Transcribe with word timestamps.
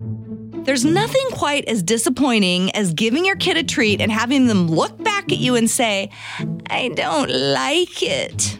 There's 0.00 0.84
nothing 0.84 1.26
quite 1.32 1.64
as 1.66 1.82
disappointing 1.82 2.70
as 2.72 2.92
giving 2.92 3.24
your 3.24 3.36
kid 3.36 3.56
a 3.56 3.62
treat 3.62 4.00
and 4.00 4.12
having 4.12 4.46
them 4.46 4.68
look 4.68 5.02
back 5.02 5.32
at 5.32 5.38
you 5.38 5.56
and 5.56 5.70
say, 5.70 6.10
I 6.68 6.88
don't 6.88 7.30
like 7.30 8.02
it. 8.02 8.58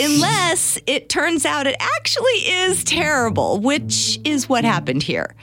Unless 0.00 0.78
it 0.86 1.08
turns 1.08 1.44
out 1.44 1.66
it 1.66 1.76
actually 1.78 2.32
is 2.32 2.84
terrible, 2.84 3.60
which 3.60 4.18
is 4.24 4.48
what 4.48 4.64
happened 4.64 5.02
here. 5.02 5.34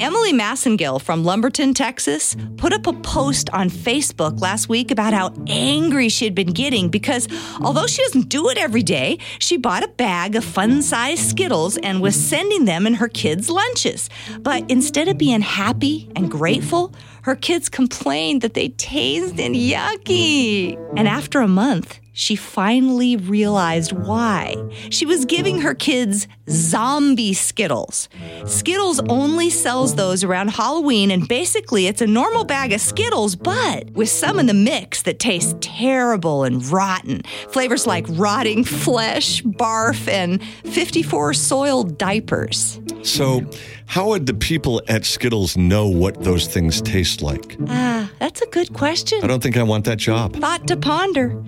Emily 0.00 0.32
Massengill 0.32 1.00
from 1.00 1.24
Lumberton, 1.24 1.74
Texas, 1.74 2.36
put 2.56 2.72
up 2.72 2.86
a 2.86 2.92
post 2.92 3.48
on 3.50 3.70
Facebook 3.70 4.40
last 4.40 4.68
week 4.68 4.90
about 4.90 5.12
how 5.12 5.32
angry 5.46 6.08
she 6.08 6.24
had 6.24 6.34
been 6.34 6.52
getting 6.52 6.88
because 6.88 7.28
although 7.60 7.86
she 7.86 8.02
doesn't 8.02 8.28
do 8.28 8.48
it 8.48 8.58
every 8.58 8.82
day, 8.82 9.18
she 9.38 9.56
bought 9.56 9.82
a 9.82 9.88
bag 9.88 10.36
of 10.36 10.44
fun 10.44 10.82
sized 10.82 11.28
Skittles 11.28 11.76
and 11.78 12.00
was 12.00 12.14
sending 12.14 12.64
them 12.64 12.86
in 12.86 12.94
her 12.94 13.08
kids' 13.08 13.48
lunches. 13.48 14.10
But 14.40 14.70
instead 14.70 15.08
of 15.08 15.18
being 15.18 15.40
happy 15.40 16.10
and 16.14 16.30
grateful, 16.30 16.92
her 17.22 17.36
kids 17.36 17.68
complained 17.68 18.42
that 18.42 18.54
they 18.54 18.68
tasted 18.68 19.52
yucky. 19.52 20.76
And 20.96 21.08
after 21.08 21.40
a 21.40 21.48
month, 21.48 22.00
she 22.14 22.36
finally 22.36 23.16
realized 23.16 23.92
why. 23.92 24.54
She 24.88 25.04
was 25.04 25.24
giving 25.24 25.60
her 25.60 25.74
kids 25.74 26.28
zombie 26.48 27.34
Skittles. 27.34 28.08
Skittles 28.46 29.00
only 29.08 29.50
sells 29.50 29.96
those 29.96 30.22
around 30.22 30.50
Halloween, 30.50 31.10
and 31.10 31.26
basically 31.26 31.88
it's 31.88 32.00
a 32.00 32.06
normal 32.06 32.44
bag 32.44 32.72
of 32.72 32.80
Skittles, 32.80 33.34
but 33.34 33.90
with 33.90 34.08
some 34.08 34.38
in 34.38 34.46
the 34.46 34.54
mix 34.54 35.02
that 35.02 35.18
taste 35.18 35.60
terrible 35.60 36.44
and 36.44 36.64
rotten. 36.66 37.22
Flavors 37.48 37.86
like 37.86 38.06
rotting 38.10 38.62
flesh, 38.64 39.42
barf, 39.42 40.08
and 40.08 40.42
54 40.64 41.34
soiled 41.34 41.98
diapers. 41.98 42.80
So, 43.04 43.42
how 43.86 44.08
would 44.08 44.26
the 44.26 44.34
people 44.34 44.80
at 44.88 45.04
Skittles 45.04 45.56
know 45.56 45.86
what 45.88 46.24
those 46.24 46.46
things 46.46 46.80
taste 46.80 47.20
like? 47.20 47.56
Ah, 47.68 48.10
that's 48.18 48.40
a 48.40 48.46
good 48.46 48.72
question. 48.72 49.20
I 49.22 49.26
don't 49.26 49.42
think 49.42 49.56
I 49.58 49.62
want 49.62 49.84
that 49.84 49.98
job. 49.98 50.36
thought 50.36 50.66
to 50.68 50.76
ponder. 50.76 51.42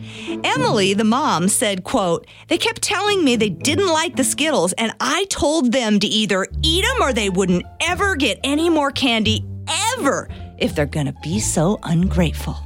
Emily, 0.45 0.92
the 0.92 1.05
mom, 1.05 1.48
said, 1.48 1.83
quote, 1.83 2.27
They 2.48 2.58
kept 2.58 2.83
telling 2.83 3.25
me 3.25 3.36
they 3.36 3.48
didn't 3.48 3.89
like 3.89 4.17
the 4.17 4.25
Skittles, 4.25 4.75
and 4.75 4.92
I 5.00 5.25
told 5.30 5.72
them 5.72 5.98
to 6.00 6.06
either 6.06 6.47
eat 6.62 6.84
them 6.84 7.00
or 7.00 7.12
they 7.12 7.30
wouldn't 7.30 7.64
ever 7.80 8.17
get 8.17 8.39
any 8.45 8.69
more 8.69 8.91
candy 8.91 9.45
ever 9.97 10.28
if 10.58 10.75
they're 10.75 10.86
gonna 10.86 11.14
be 11.23 11.41
so 11.41 11.78
ungrateful. 11.83 12.66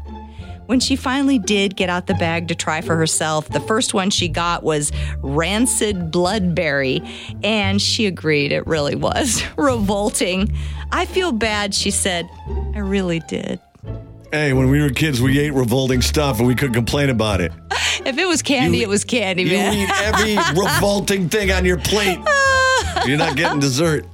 When 0.70 0.78
she 0.78 0.94
finally 0.94 1.40
did 1.40 1.74
get 1.74 1.90
out 1.90 2.06
the 2.06 2.14
bag 2.14 2.46
to 2.46 2.54
try 2.54 2.80
for 2.80 2.94
herself, 2.94 3.48
the 3.48 3.58
first 3.58 3.92
one 3.92 4.08
she 4.10 4.28
got 4.28 4.62
was 4.62 4.92
rancid 5.20 6.12
bloodberry, 6.12 7.04
and 7.42 7.82
she 7.82 8.06
agreed 8.06 8.52
it 8.52 8.64
really 8.68 8.94
was 8.94 9.42
revolting. 9.56 10.56
I 10.92 11.06
feel 11.06 11.32
bad, 11.32 11.74
she 11.74 11.90
said. 11.90 12.30
I 12.72 12.78
really 12.78 13.18
did. 13.18 13.58
Hey, 14.30 14.52
when 14.52 14.70
we 14.70 14.80
were 14.80 14.90
kids, 14.90 15.20
we 15.20 15.40
ate 15.40 15.54
revolting 15.54 16.02
stuff 16.02 16.38
and 16.38 16.46
we 16.46 16.54
couldn't 16.54 16.74
complain 16.74 17.10
about 17.10 17.40
it. 17.40 17.50
If 18.06 18.16
it 18.16 18.26
was 18.26 18.40
candy, 18.40 18.78
You- 18.78 18.84
it 18.84 18.88
was 18.88 19.02
candy, 19.04 19.42
You 19.42 19.56
man. 19.58 19.74
eat 19.74 19.90
every 19.90 20.36
revolting 20.62 21.28
thing 21.28 21.50
on 21.50 21.64
your 21.64 21.78
plate. 21.78 22.18
You're 23.06 23.18
not 23.18 23.36
getting 23.36 23.58
dessert. 23.60 24.06